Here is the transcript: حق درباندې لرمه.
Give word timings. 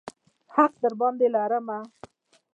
حق 0.53 0.71
درباندې 0.83 1.27
لرمه. 1.35 1.79